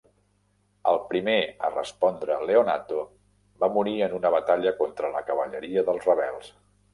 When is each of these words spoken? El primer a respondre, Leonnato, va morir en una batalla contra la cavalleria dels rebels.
El 0.91 0.95
primer 1.09 1.35
a 1.67 1.69
respondre, 1.75 2.37
Leonnato, 2.51 3.03
va 3.65 3.69
morir 3.77 3.95
en 4.07 4.17
una 4.21 4.33
batalla 4.37 4.75
contra 4.81 5.13
la 5.19 5.23
cavalleria 5.29 5.85
dels 5.93 6.11
rebels. 6.11 6.51